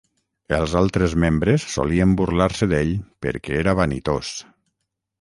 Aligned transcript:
Els 0.59 0.71
altres 0.79 1.15
membres 1.25 1.67
solien 1.75 2.17
burlar-se 2.23 2.71
d'ell 2.75 2.93
perquè 3.27 3.57
era 3.63 3.81
vanitós. 3.85 4.37